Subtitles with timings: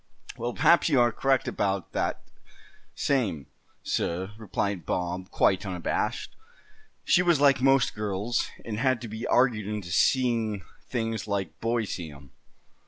[0.35, 2.23] "Well, perhaps you are correct about that
[2.95, 3.45] same,
[3.83, 6.35] suh," replied Bob, quite unabashed;
[7.03, 11.91] "she was like most girls, and had to be argued into seeing things like boys
[11.91, 12.31] see 'em.